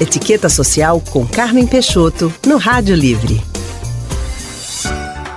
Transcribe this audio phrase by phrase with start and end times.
[0.00, 3.40] Etiqueta Social com Carmen Peixoto, no Rádio Livre.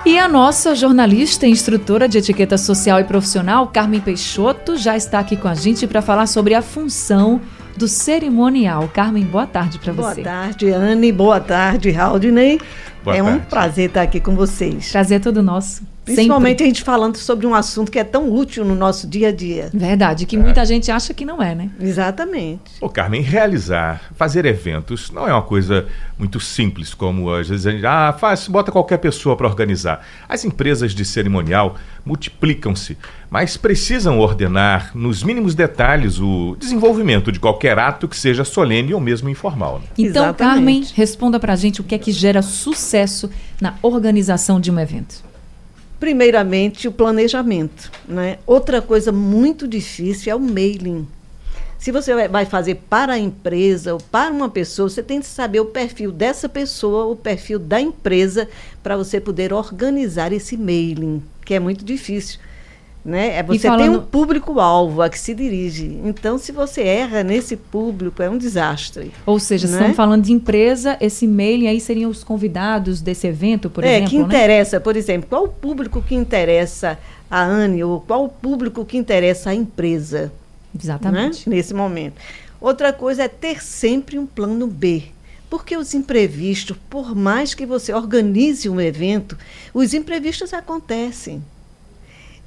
[0.04, 5.20] E a nossa jornalista e instrutora de etiqueta social e profissional, Carmen Peixoto, já está
[5.20, 7.40] aqui com a gente para falar sobre a função
[7.76, 8.90] do cerimonial.
[8.92, 10.22] Carmen, boa tarde para você.
[10.22, 11.12] Boa tarde, Anne.
[11.12, 12.60] Boa tarde, Haldney.
[13.04, 13.38] Boa é tarde.
[13.38, 14.90] um prazer estar aqui com vocês.
[14.90, 15.82] Prazer é todo nosso.
[16.14, 16.64] Principalmente Sempre.
[16.64, 19.70] a gente falando sobre um assunto que é tão útil no nosso dia a dia.
[19.72, 21.70] Verdade, que muita gente acha que não é, né?
[21.80, 22.62] Exatamente.
[22.80, 25.86] Ô, Carmen, realizar, fazer eventos não é uma coisa
[26.18, 30.04] muito simples, como às vezes a gente, ah, faz, bota qualquer pessoa para organizar.
[30.28, 32.96] As empresas de cerimonial multiplicam-se,
[33.30, 39.00] mas precisam ordenar nos mínimos detalhes o desenvolvimento de qualquer ato que seja solene ou
[39.00, 39.78] mesmo informal.
[39.78, 39.84] né?
[39.98, 40.38] Então, Exatamente.
[40.38, 45.28] Carmen, responda pra gente o que é que gera sucesso na organização de um evento.
[45.98, 47.90] Primeiramente, o planejamento.
[48.06, 48.38] Né?
[48.46, 51.06] Outra coisa muito difícil é o mailing.
[51.78, 55.60] Se você vai- fazer para a empresa ou para uma pessoa, você tem que saber
[55.60, 58.48] o perfil dessa pessoa, o perfil da empresa,
[58.82, 62.40] para você poder organizar esse mailing, que é muito difícil.
[63.08, 63.36] Né?
[63.38, 65.98] É você tem falando- um público-alvo a que se dirige.
[66.04, 69.10] Então, se você erra nesse público, é um desastre.
[69.24, 69.72] Ou seja, Né?
[69.72, 74.10] estamos falando de empresa, esse mailing aí seriam os convidados desse evento, por é, exemplo,
[74.10, 74.24] que né?
[74.24, 76.98] interessa, por exemplo, qual o público que interessa
[77.30, 80.30] a Anne ou qual o público que interessa a empresa
[80.78, 81.48] Exatamente.
[81.48, 82.16] né, nesse momento.
[82.60, 85.04] Outra coisa é ter sempre um plano B.
[85.48, 89.34] Porque os imprevistos, por mais que você organize um evento,
[89.72, 91.42] os imprevistos acontecem.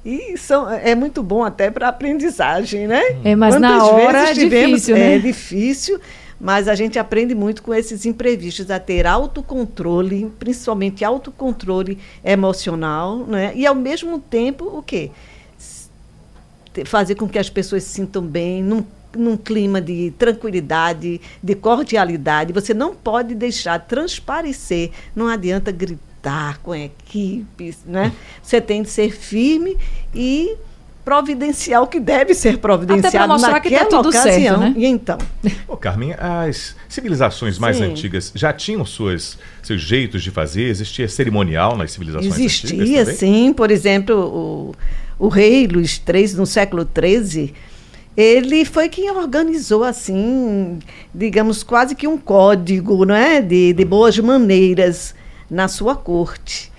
[0.04, 3.02] E são, é muito bom até para aprendizagem, né?
[3.24, 5.14] É, mas na hora é difícil, né?
[5.14, 6.00] É difícil,
[6.40, 13.52] mas a gente aprende muito com esses imprevistos, a ter autocontrole, principalmente autocontrole emocional, né?
[13.54, 15.10] E ao mesmo tempo, o quê?
[16.84, 18.84] Fazer com que as pessoas se sintam bem, num,
[19.16, 22.52] num clima de tranquilidade, de cordialidade.
[22.52, 26.11] Você não pode deixar transparecer, não adianta gritar
[26.62, 28.12] com equipes, né?
[28.42, 29.76] Você tem de ser firme
[30.14, 30.56] e
[31.04, 34.60] providenciar o que deve ser providenciado mostrar que tá naquela tudo certo, ocasião.
[34.60, 34.74] né?
[34.76, 35.18] E então,
[35.66, 37.84] Ô, Carmen, as civilizações mais Sim.
[37.84, 40.68] antigas já tinham suas, seus jeitos de fazer?
[40.68, 43.52] Existia cerimonial nas civilizações antigas Existia, sim.
[43.52, 44.74] Por exemplo, o,
[45.18, 47.52] o rei Luís III, no século XIII,
[48.16, 50.78] ele foi quem organizou, assim,
[51.12, 53.40] digamos, quase que um código não é?
[53.40, 55.14] de, de boas maneiras
[55.52, 56.72] na sua corte.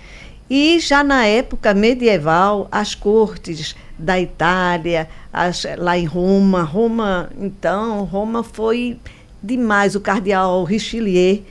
[0.50, 8.04] E já na época medieval, as cortes da Itália, as- lá em Roma, Roma, então,
[8.04, 8.98] Roma foi
[9.42, 9.94] demais.
[9.94, 11.42] O cardeal Richelieu,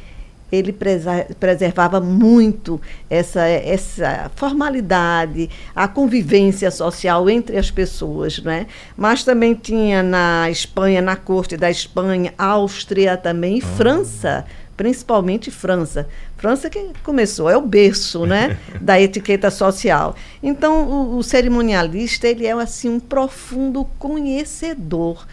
[0.52, 0.72] ele
[1.40, 2.80] preservava muito
[3.10, 8.68] essa, essa formalidade, a convivência social entre as pessoas, né?
[8.96, 14.46] Mas também tinha na Espanha, na corte da Espanha, Áustria também, e França,
[14.76, 16.08] principalmente França.
[16.38, 20.16] França que começou, é o berço, né, da etiqueta social.
[20.42, 25.26] Então, o, o cerimonialista, ele é assim um profundo conhecedor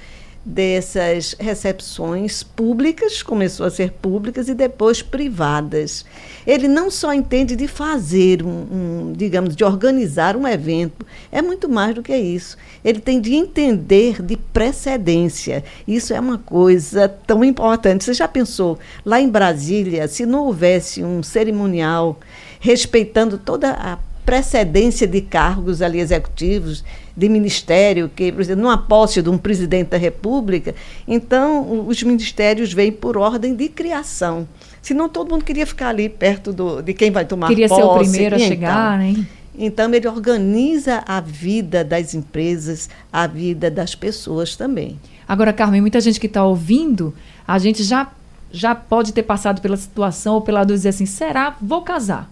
[0.44, 6.04] dessas recepções públicas, começou a ser públicas e depois privadas.
[6.46, 11.68] Ele não só entende de fazer um, um, digamos, de organizar um evento, é muito
[11.68, 12.56] mais do que isso.
[12.82, 15.62] Ele tem de entender de precedência.
[15.86, 18.04] Isso é uma coisa tão importante.
[18.04, 22.18] Você já pensou, lá em Brasília, se não houvesse um cerimonial
[22.60, 23.98] respeitando toda a
[24.30, 26.84] precedência de cargos ali executivos,
[27.16, 30.72] de ministério, que, por exemplo, numa posse de um presidente da República,
[31.08, 34.46] então os ministérios vêm por ordem de criação.
[34.80, 37.80] Senão todo mundo queria ficar ali perto do, de quem vai tomar Queria posse.
[37.80, 39.26] ser o primeiro a e chegar, né?
[39.58, 44.96] Então, ele organiza a vida das empresas, a vida das pessoas também.
[45.26, 47.12] Agora, Carmen, muita gente que está ouvindo,
[47.48, 48.08] a gente já,
[48.52, 51.56] já pode ter passado pela situação ou pela dúvida dizer assim: será?
[51.60, 52.30] Vou casar.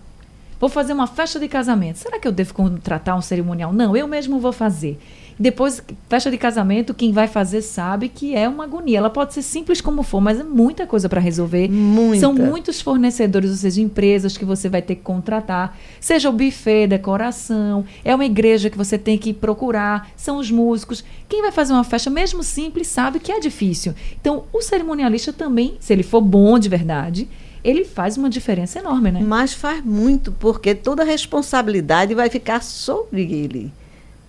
[0.60, 1.98] Vou fazer uma festa de casamento.
[1.98, 3.72] Será que eu devo contratar um cerimonial?
[3.72, 4.98] Não, eu mesmo vou fazer.
[5.38, 8.98] Depois, festa de casamento, quem vai fazer sabe que é uma agonia.
[8.98, 11.70] Ela pode ser simples como for, mas é muita coisa para resolver.
[11.70, 12.20] Muita.
[12.20, 15.78] São muitos fornecedores, ou seja, empresas que você vai ter que contratar.
[16.00, 21.04] Seja o buffet, decoração, é uma igreja que você tem que procurar, são os músicos.
[21.28, 23.94] Quem vai fazer uma festa, mesmo simples, sabe que é difícil.
[24.20, 27.28] Então, o cerimonialista também, se ele for bom de verdade,
[27.64, 29.20] ele faz uma diferença enorme, né?
[29.24, 33.72] Mas faz muito, porque toda a responsabilidade vai ficar sobre ele.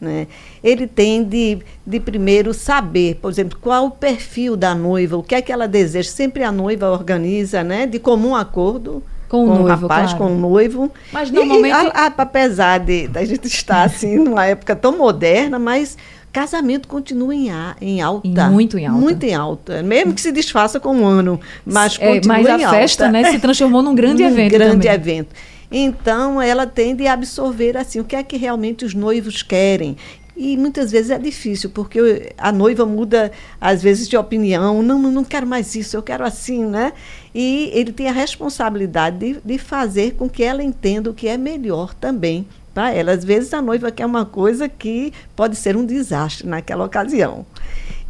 [0.02, 0.28] Né?
[0.64, 5.36] Ele tem de, de primeiro saber, por exemplo, qual o perfil da noiva, o que
[5.36, 6.10] é que ela deseja.
[6.10, 7.86] Sempre a noiva organiza, né?
[7.86, 10.18] de comum acordo Com o com o noivo, rapaz, claro.
[10.26, 10.90] com o noivo.
[11.12, 15.60] Mas normalmente- E, a- a- apesar de, da gente estar assim numa época tão moderna,
[15.60, 15.98] mas
[16.32, 18.50] casamento continua em, a, em alta.
[18.50, 19.02] muito em alta.
[19.02, 19.84] Muito em alta.
[19.84, 23.32] Mesmo que se desfaça com um ano, mas é, continua mas em a festa, né,
[23.32, 24.94] se transformou num grande num evento grande também.
[24.94, 25.36] evento.
[25.72, 29.96] Então, ela tende a absorver assim o que é que realmente os noivos querem.
[30.36, 33.30] E muitas vezes é difícil, porque a noiva muda,
[33.60, 34.82] às vezes, de opinião.
[34.82, 36.94] Não, não quero mais isso, eu quero assim, né?
[37.36, 41.38] E ele tem a responsabilidade de, de fazer com que ela entenda o que é
[41.38, 43.12] melhor também para ela.
[43.12, 47.46] Às vezes a noiva quer uma coisa que pode ser um desastre naquela ocasião.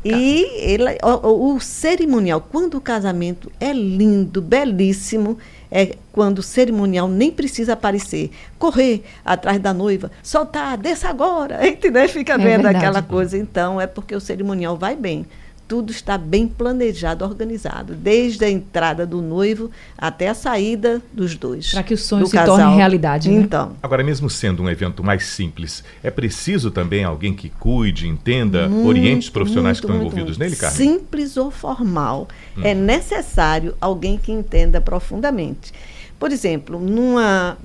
[0.03, 5.37] E ele, o, o, cerimonial, quando o casamento é lindo, belíssimo,
[5.69, 8.31] é quando o cerimonial nem precisa aparecer.
[8.57, 12.07] Correr atrás da noiva, soltar, desça agora, entendeu?
[12.07, 12.77] Fica É vendo verdade.
[12.77, 13.37] aquela coisa.
[13.37, 15.25] Então, é porque o cerimonial vai bem.
[15.69, 21.69] Tudo está bem planejado, organizado, desde a entrada do noivo até a saída dos dois.
[21.71, 22.57] Para que o sonho se casal.
[22.57, 23.29] torne realidade.
[23.29, 23.39] né?
[23.39, 28.67] Então, Agora, mesmo sendo um evento mais simples, é preciso também alguém que cuide, entenda,
[28.67, 30.49] Muito, oriente os profissionais que muito, estão muito, envolvidos muito.
[30.49, 30.99] nele, Carmen?
[30.99, 32.27] Simples ou formal.
[32.63, 35.71] É necessário alguém que entenda profundamente.
[36.17, 37.59] Por exemplo, numa,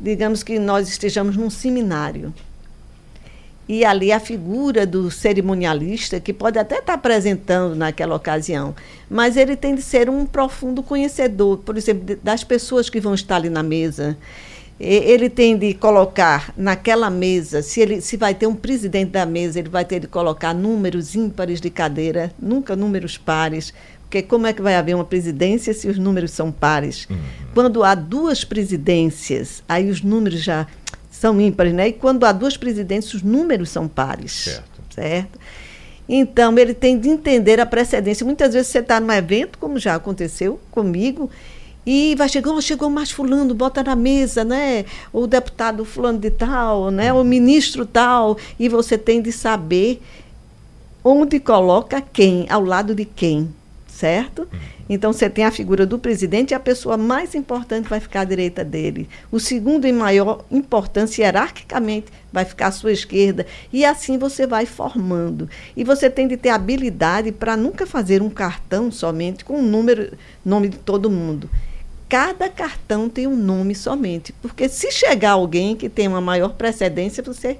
[0.00, 2.32] digamos que nós estejamos num seminário.
[3.72, 8.74] E ali a figura do cerimonialista, que pode até estar apresentando naquela ocasião,
[9.08, 13.36] mas ele tem de ser um profundo conhecedor, por exemplo, das pessoas que vão estar
[13.36, 14.18] ali na mesa.
[14.80, 19.60] Ele tem de colocar naquela mesa, se, ele, se vai ter um presidente da mesa,
[19.60, 23.72] ele vai ter de colocar números ímpares de cadeira, nunca números pares,
[24.10, 27.06] porque como é que vai haver uma presidência se os números são pares?
[27.54, 30.66] Quando há duas presidências, aí os números já
[31.10, 31.88] são ímpares, né?
[31.88, 34.32] E quando há duas presidências, os números são pares.
[34.32, 34.80] Certo.
[34.94, 35.38] Certo?
[36.08, 38.24] Então, ele tem de entender a precedência.
[38.24, 41.30] Muitas vezes você está num evento, como já aconteceu comigo,
[41.86, 44.84] e vai chegar, "Oh, chegou mais fulano, bota na mesa, né?
[45.12, 47.12] O deputado fulano de tal, né?
[47.12, 50.02] O ministro tal, e você tem de saber
[51.02, 53.48] onde coloca quem, ao lado de quem,
[53.86, 54.46] certo?
[54.92, 58.24] Então você tem a figura do presidente e a pessoa mais importante vai ficar à
[58.24, 59.08] direita dele.
[59.30, 64.66] O segundo em maior importância hierarquicamente vai ficar à sua esquerda e assim você vai
[64.66, 65.48] formando.
[65.76, 70.12] E você tem de ter habilidade para nunca fazer um cartão somente com o número,
[70.44, 71.48] nome de todo mundo.
[72.08, 77.22] Cada cartão tem um nome somente, porque se chegar alguém que tem uma maior precedência,
[77.22, 77.56] você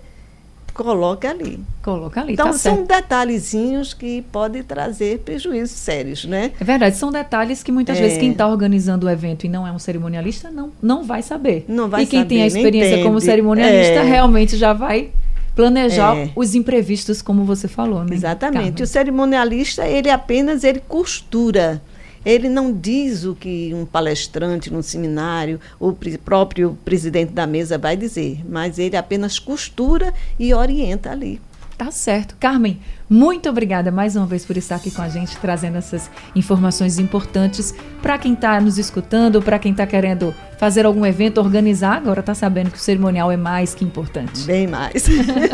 [0.85, 1.59] coloca ali.
[1.83, 2.89] Coloca ali, Então, tá são certo.
[2.89, 6.53] detalhezinhos que podem trazer prejuízos sérios, né?
[6.59, 8.01] É verdade, são detalhes que muitas É.
[8.03, 11.65] vezes quem está organizando o evento e não é um cerimonialista não, não vai saber.
[11.69, 14.03] Não vai e quem tem a saber, experiência como cerimonialista É.
[14.03, 15.11] realmente já vai
[15.55, 16.31] planejar É.
[16.35, 18.15] os imprevistos, como você falou, né?
[18.15, 18.63] Exatamente.
[18.65, 18.83] Carmen?
[18.83, 21.83] O cerimonialista, ele apenas ele costura.
[22.25, 27.79] Ele não diz o que um palestrante num seminário, o pri- próprio presidente da mesa
[27.79, 31.41] vai dizer, mas ele apenas costura e orienta ali.
[31.79, 32.37] Tá certo.
[32.39, 32.79] Carmen,
[33.09, 37.75] muito obrigada mais uma vez por estar aqui com a gente, trazendo essas informações importantes
[38.03, 42.35] para quem está nos escutando, para quem está querendo fazer algum evento, organizar, agora está
[42.35, 44.43] sabendo que o cerimonial é mais que importante.
[44.43, 45.07] Bem mais.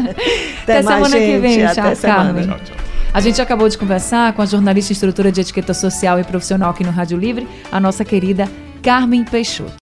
[0.64, 2.24] Até semana que vem, Até tchau, semana.
[2.24, 2.46] Carmen.
[2.48, 2.86] Tchau, tchau.
[3.16, 6.68] A gente acabou de conversar com a jornalista e instrutora de etiqueta social e profissional
[6.68, 8.46] aqui no Rádio Livre, a nossa querida
[8.82, 9.72] Carmen Peixoto.